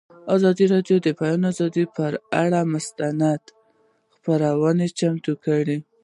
[0.35, 2.11] ازادي راډیو د د بیان آزادي پر
[2.43, 3.43] اړه مستند
[4.15, 5.77] خپرونه چمتو کړې.